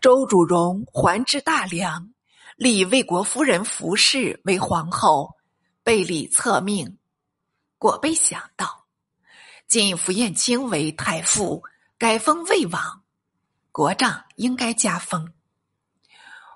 [0.00, 2.14] 周主荣还之大梁，
[2.56, 5.34] 立魏国夫人服氏为皇后，
[5.82, 6.96] 被礼册命。
[7.76, 8.86] 果被想到，
[9.68, 11.62] 晋符彦卿为太傅，
[11.98, 13.02] 改封魏王，
[13.72, 15.34] 国丈应该加封。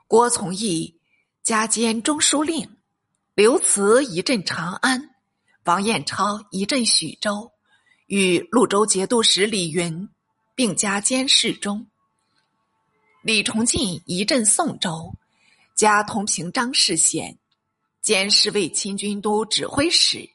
[0.08, 0.98] 郭从义
[1.42, 2.78] 加兼中书令，
[3.34, 5.10] 刘慈一镇长安，
[5.64, 7.52] 王彦超一镇许州，
[8.06, 10.08] 与潞州节度使李云
[10.54, 11.88] 并加监侍中。
[13.24, 15.14] 李崇进一镇宋州，
[15.74, 17.38] 加同平章事县，
[18.02, 20.28] 兼侍卫亲军都指挥使。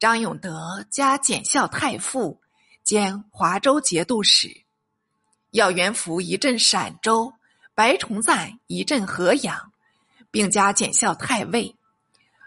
[0.00, 2.40] 张永德加检校太傅，
[2.82, 4.64] 兼华州节度使。
[5.52, 7.32] 耀元福一镇陕州，
[7.76, 9.72] 白崇赞一镇河阳，
[10.32, 11.76] 并加检校太尉。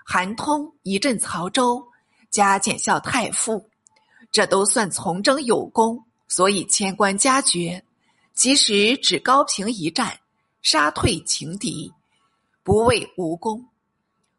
[0.04, 1.88] 韩通一镇曹州，
[2.30, 3.70] 加检校太傅。
[4.30, 7.86] 这都算从征有功，所以迁官加爵。
[8.34, 10.20] 即使只高平一战，
[10.62, 11.92] 杀退情敌，
[12.64, 13.68] 不为无功。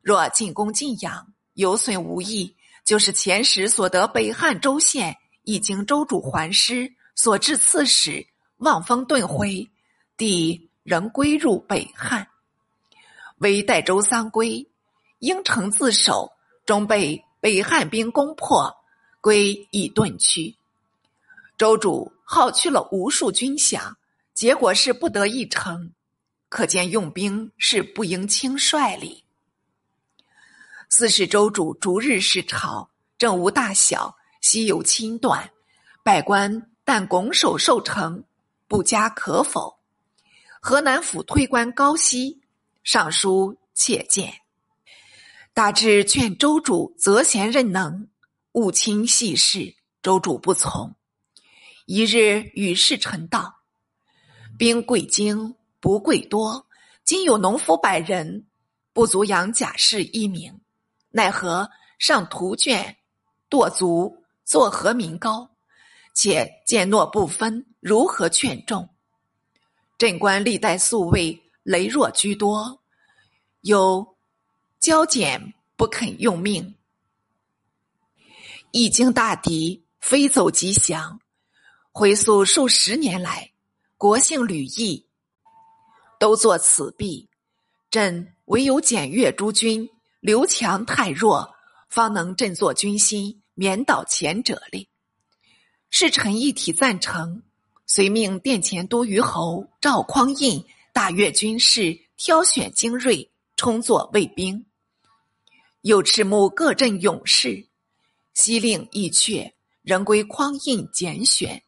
[0.03, 9.71] 若进攻晋阳，有损无益，就是前时所得北汉州县，已经州主还师，所至刺史，望风遁回，
[10.17, 12.29] 帝仍归入北汉。
[13.39, 14.67] 为代州三归，
[15.19, 16.33] 应城自守，
[16.65, 18.75] 终被北汉兵攻破，
[19.21, 20.57] 归以遁去。
[21.59, 23.97] 州主耗去了无数军饷，
[24.35, 25.91] 结果是不得一成，
[26.49, 29.25] 可见用兵是不应轻率哩。
[30.89, 35.51] 四是州主逐日视朝，政无大小，稀有轻断，
[36.05, 38.23] 百官但拱手受成，
[38.69, 39.81] 不加可否。
[40.61, 42.41] 河南府推官高希
[42.85, 44.33] 上书切谏，
[45.53, 48.07] 大致劝州主择贤任能，
[48.53, 49.75] 务轻细事。
[50.01, 50.95] 州主不从。
[51.93, 53.63] 一日与侍臣道
[54.57, 56.69] ：“兵贵精，不贵多。
[57.03, 58.47] 今有农夫百人，
[58.93, 60.61] 不足养甲士一名。
[61.11, 61.69] 奈何
[61.99, 62.97] 上图卷，
[63.51, 65.51] 堕足作何民高？
[66.15, 68.89] 且见诺不分，如何劝众？
[69.99, 72.85] 镇官历代素位羸弱居多，
[73.63, 74.17] 有
[74.81, 76.77] 骄俭不肯用命，
[78.71, 81.21] 一经大敌，非走即降。”
[82.01, 83.53] 回溯数十年来，
[83.99, 85.07] 国姓吕邑
[86.19, 87.29] 都作此弊，
[87.91, 89.87] 朕唯有检阅诸军，
[90.21, 91.55] 刘强太弱，
[91.91, 94.89] 方能振作军心，免倒前者力。
[95.91, 97.43] 侍臣一体赞成，
[97.85, 104.65] 遂命殿前都虞侯赵匡胤大阅军事，挑选精锐，充作卫兵。
[105.83, 107.69] 又敕募各镇勇士，
[108.33, 111.63] 悉令一阙，仍归匡胤拣选。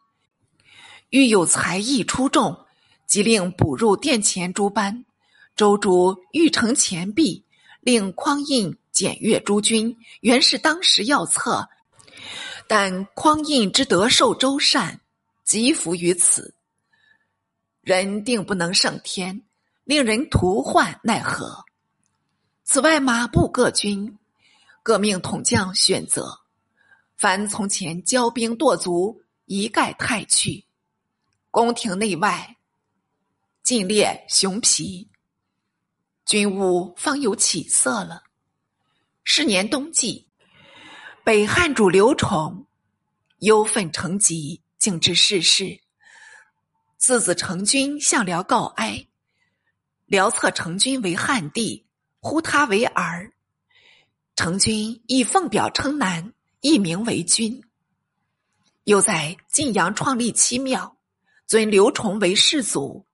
[1.12, 2.58] 欲有才艺出众，
[3.06, 5.04] 即令补入殿前诸班。
[5.54, 7.44] 周主欲成钱币，
[7.82, 11.68] 令匡胤检阅诸军，原是当时要策。
[12.66, 15.02] 但匡胤之德受周善，
[15.44, 16.54] 即服于此。
[17.82, 19.42] 人定不能胜天，
[19.84, 21.62] 令人徒患奈何？
[22.64, 24.16] 此外，马步各军
[24.82, 26.38] 各命统将选择，
[27.18, 30.64] 凡从前骄兵惰卒，一概汰去。
[31.52, 32.56] 宫廷内外
[33.62, 35.10] 尽列熊皮，
[36.24, 38.22] 军务方有起色了。
[39.22, 40.30] 是年冬季，
[41.22, 42.66] 北汉主刘崇
[43.40, 45.82] 忧愤成疾，竟至逝世。
[46.96, 49.06] 次子成君向辽告哀，
[50.06, 51.84] 辽册成君为汉帝，
[52.20, 53.30] 呼他为儿。
[54.34, 57.62] 成君以奉表称南，一名为君。
[58.84, 60.96] 又在晋阳创立七庙。
[61.46, 63.04] 尊刘崇为世祖，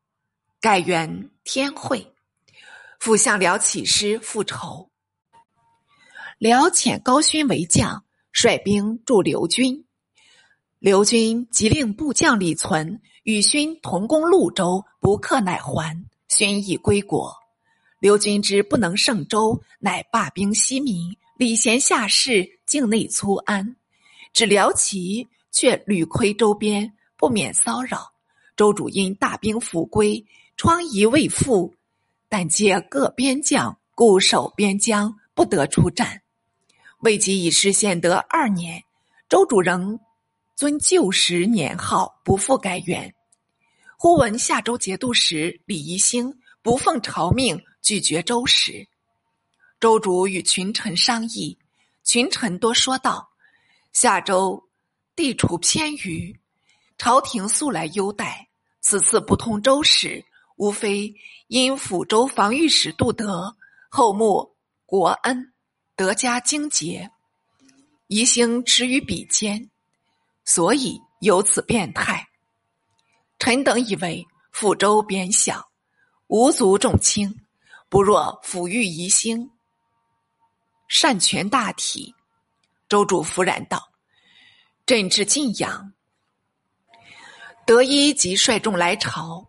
[0.61, 2.15] 改元天会，
[3.01, 4.91] 复向辽起师复仇。
[6.39, 9.85] 辽遣高勋为将，率兵助刘军。
[10.79, 16.05] 刘军即令部将李存与勋同攻潞州，不克乃还。
[16.29, 17.35] 勋亦归国。
[17.99, 23.75] 刘军之不能胜周，乃罢兵西民，礼贤下士，境内粗安。
[24.33, 28.13] 只辽齐，却屡窥周边，不免骚扰。
[28.59, 30.27] 周主因大兵复归，
[30.57, 31.73] 疮痍未复，
[32.29, 36.23] 但借各边将固守边疆，不得出战。
[36.99, 38.83] 未及已失献德二年，
[39.29, 40.01] 周主仍
[40.57, 43.15] 遵旧时年号，不复改元。
[43.97, 48.89] 忽闻夏州节度使李宜兴不奉朝命，拒绝周使。
[49.79, 51.57] 周主与群臣商议，
[52.03, 53.31] 群臣多说道
[53.95, 54.69] ：“夏州
[55.15, 56.37] 地处偏隅，
[56.97, 58.47] 朝廷素来优待。”
[58.89, 60.25] 此次不通周使，
[60.57, 61.15] 无非
[61.49, 63.55] 因抚州防御使杜德
[63.91, 64.57] 后慕
[64.87, 65.53] 国恩，
[65.95, 67.11] 德加精节，
[68.07, 69.69] 宜兴耻于比肩，
[70.47, 72.31] 所以有此变态。
[73.39, 75.71] 臣等以为抚州边小，
[76.29, 77.43] 无足重轻，
[77.91, 79.51] 不若抚育宜兴，
[80.89, 82.15] 善权大体。
[82.89, 83.93] 周主弗然道
[84.87, 85.93] ：“朕至晋阳，
[87.69, 89.47] 德一即率众来朝。”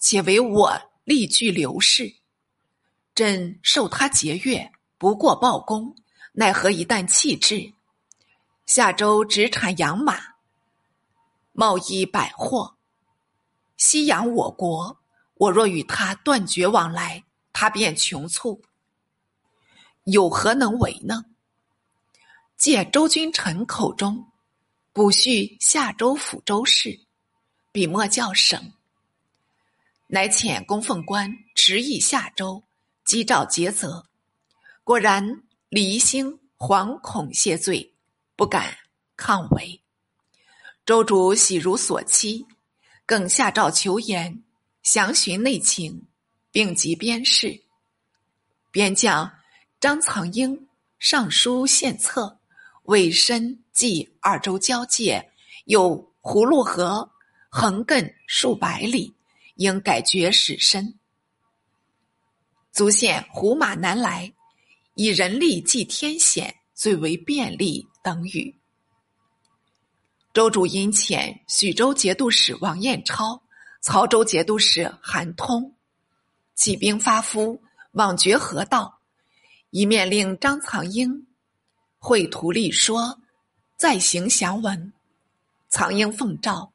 [0.00, 2.16] 且为我力拒刘氏，
[3.14, 5.94] 朕受他节钺，不过报功，
[6.32, 7.72] 奈何一旦弃之？
[8.66, 10.18] 下周只产养马，
[11.52, 12.76] 贸易百货，
[13.76, 14.98] 西洋我国。
[15.36, 18.62] 我若与他断绝往来，他便穷促，
[20.04, 21.24] 有何能为呢？
[22.56, 24.32] 借周君臣口中，
[24.92, 27.00] 补叙夏州抚州事，
[27.74, 28.72] 笔墨较省。
[30.06, 32.62] 乃遣供奉官直诣下州，
[33.04, 34.06] 击诏诘责。
[34.84, 37.92] 果然，李兴惶恐谢罪，
[38.36, 38.78] 不敢
[39.16, 39.80] 抗违。
[40.86, 42.46] 周主喜如所期，
[43.04, 44.44] 更下诏求言，
[44.84, 46.06] 详询内情，
[46.52, 47.60] 并及边事。
[48.70, 49.28] 边将
[49.80, 50.68] 张藏英
[51.00, 52.38] 上书献策，
[52.84, 55.32] 委身即二州交界，
[55.64, 57.10] 有葫芦河，
[57.56, 59.14] 横亘数百里。
[59.54, 60.98] 应改绝始身，
[62.72, 64.32] 足现胡马难来，
[64.96, 67.86] 以人力济天险，最为便利。
[68.02, 68.56] 等语。
[70.32, 73.40] 周主因遣许州节度使王彦超、
[73.80, 75.72] 曹州节度使韩通
[76.56, 77.62] 起兵发夫，
[77.92, 78.98] 往绝河道，
[79.70, 81.28] 一面令张藏英
[82.00, 83.20] 绘图立说，
[83.76, 84.92] 再行详文。
[85.68, 86.73] 藏英奉诏，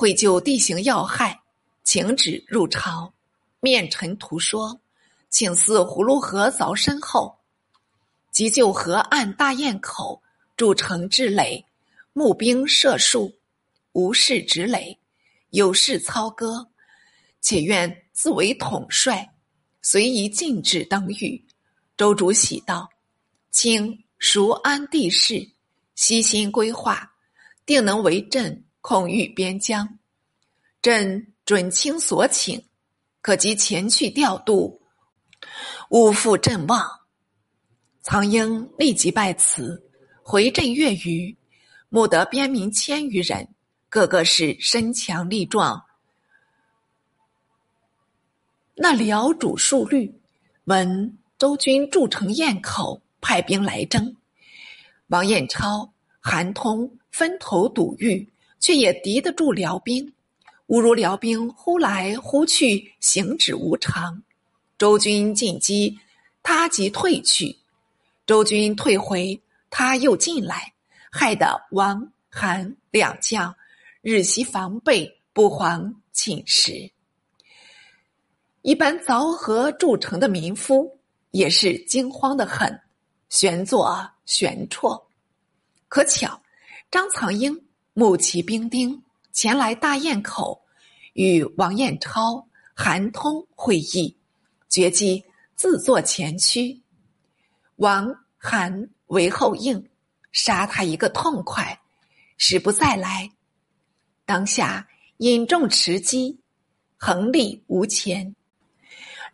[0.00, 1.42] 绘就地形要害。
[1.84, 3.12] 请旨入朝，
[3.60, 4.80] 面陈图说，
[5.28, 7.38] 请似葫芦河凿深后，
[8.30, 10.22] 急救河岸大堰口
[10.56, 11.66] 筑城治垒，
[12.14, 13.30] 募兵设戍，
[13.92, 14.98] 无事执垒，
[15.50, 16.66] 有事操戈，
[17.42, 19.34] 且愿自为统帅，
[19.82, 21.44] 随宜禁止等语。
[21.98, 22.88] 周主喜道
[23.52, 25.46] ：“卿熟安地势，
[25.94, 27.12] 悉心规划，
[27.66, 29.98] 定能为朕控御边疆。
[30.80, 32.64] 朕。”准卿所请，
[33.20, 34.80] 可即前去调度，
[35.88, 36.88] 勿负朕望。
[38.02, 39.90] 苍鹰立即拜辞，
[40.22, 41.36] 回镇月余，
[41.88, 43.48] 募得边民千余人，
[43.88, 45.82] 个个是身强力壮。
[48.76, 50.20] 那辽主数律
[50.66, 54.14] 闻周军筑城堰口，派兵来征。
[55.08, 60.12] 王彦超、韩通分头堵御，却也敌得住辽兵。
[60.66, 64.22] 吾如辽兵忽来忽去，行止无常。
[64.78, 65.98] 周军进击，
[66.44, 67.56] 他即退去；
[68.24, 70.72] 周军退回，他又进来，
[71.10, 73.52] 害得王、韩两将
[74.00, 76.88] 日夕防备，不遑寝食。
[78.62, 80.98] 一般凿河筑城的民夫
[81.32, 82.80] 也是惊慌的很，
[83.28, 85.02] 悬坐悬绰。
[85.88, 86.40] 可巧
[86.90, 87.60] 张藏英
[88.00, 90.62] 募其兵丁前来大堰口。
[91.12, 94.16] 与王彦超、韩通会议，
[94.70, 95.22] 决计
[95.54, 96.80] 自作前驱。
[97.76, 99.86] 王、韩为后应，
[100.32, 101.78] 杀他一个痛快，
[102.38, 103.30] 使不再来。
[104.24, 104.88] 当下
[105.18, 106.40] 引众持机，
[106.96, 108.34] 横立无前。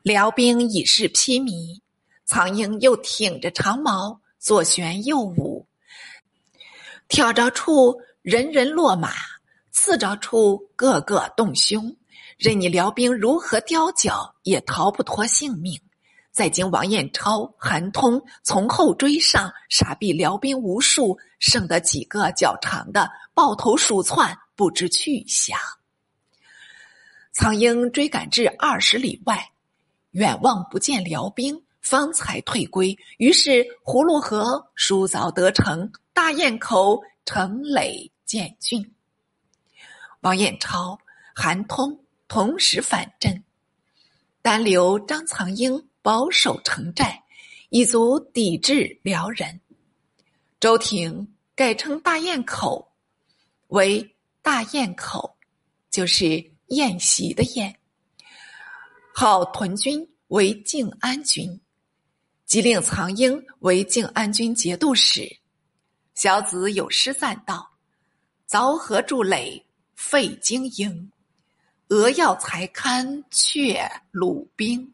[0.02, 1.80] 辽兵已是披靡，
[2.24, 5.68] 苍鹰又挺着长矛，左旋右舞，
[7.06, 9.12] 挑着处人人落马。
[9.70, 11.96] 刺着处，个个动胸，
[12.36, 15.80] 任你辽兵如何雕脚，也逃不脱性命。
[16.32, 25.56] 再经王彦超、韩通从后追上，杀毙辽兵无数，剩得几个较长的抱头鼠窜，不知去向。
[27.32, 29.52] 苍鹰追赶至二十里外，
[30.10, 32.98] 远望不见辽兵，方才退归。
[33.18, 38.94] 于是葫芦河疏凿得成，大堰口城垒建俊。
[40.20, 40.98] 王彦超、
[41.34, 43.44] 韩通同时反阵，
[44.42, 47.22] 单留张藏英保守城寨，
[47.70, 49.60] 以足抵制辽人。
[50.58, 52.92] 周廷改称大堰口
[53.68, 55.36] 为大堰口，
[55.90, 57.78] 就是宴席的宴。
[59.14, 61.60] 号屯军为靖安军，
[62.44, 65.38] 即令藏英为靖安军节度使。
[66.14, 67.75] 小子有诗赞道
[68.48, 69.62] ：“凿河筑垒。
[69.98, 71.10] 费经营，
[71.88, 74.92] 俄要才堪却鲁兵，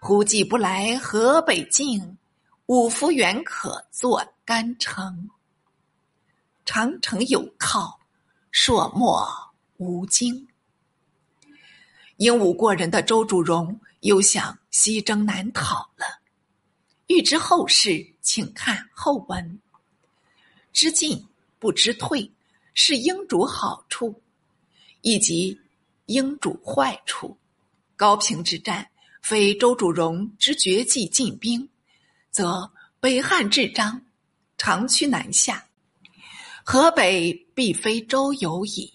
[0.00, 2.16] 胡计不来河北境，
[2.64, 5.28] 五福原可作干城。
[6.64, 8.00] 长城有靠，
[8.50, 9.28] 朔漠
[9.76, 10.48] 无惊。
[12.16, 16.20] 英武过人的周主荣又想西征南讨了。
[17.08, 19.60] 欲知后事，请看后文。
[20.72, 21.22] 知进
[21.58, 22.32] 不知退，
[22.80, 24.22] 是英主好处，
[25.00, 25.60] 以及。
[26.06, 27.36] 应主坏处，
[27.94, 28.88] 高平之战
[29.20, 31.68] 非周主荣之绝技进兵，
[32.30, 34.00] 则北汉至章，
[34.56, 35.66] 长驱南下，
[36.64, 38.90] 河北必非周有矣。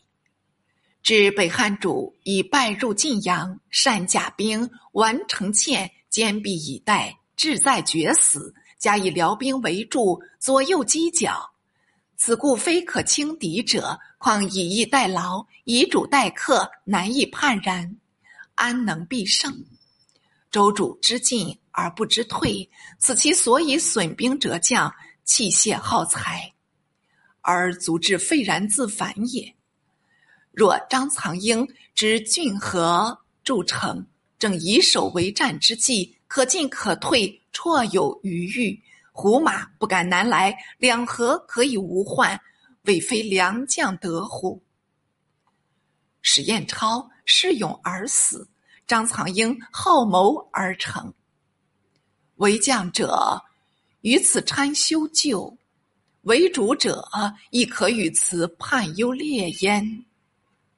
[1.03, 11.52] 至北汉主已败入晋阳，善甲兵，完城堑，坚壁以待，志在决死，加以辽兵围住，左右犄角。
[12.25, 17.97] 此故非可轻敌者，况以逸待劳，以主待客，难以判然，
[18.55, 19.53] 安能必胜？
[20.49, 24.89] 周主知进而不知退，此其所以损兵折将，
[25.25, 26.53] 弃械耗财，
[27.41, 29.53] 而足至废然自反也。
[30.53, 34.07] 若张藏英之郡河筑城，
[34.39, 38.81] 正以守为战之计，可进可退，绰有余裕。
[39.15, 42.41] 胡马不敢南来，两河可以无患，
[42.81, 44.61] 未非良将得乎？
[46.23, 48.49] 史彦超恃勇而死，
[48.87, 51.13] 张藏英好谋而成。
[52.37, 53.39] 为将者
[54.01, 55.55] 于此参修旧，
[56.23, 57.07] 为主者
[57.51, 60.05] 亦可与此判优劣焉。